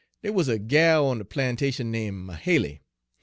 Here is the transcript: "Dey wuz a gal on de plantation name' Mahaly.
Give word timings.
"Dey 0.23 0.31
wuz 0.31 0.45
a 0.47 0.57
gal 0.57 1.05
on 1.05 1.19
de 1.19 1.25
plantation 1.25 1.91
name' 1.91 2.25
Mahaly. 2.25 2.81